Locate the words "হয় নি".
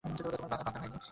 0.75-0.97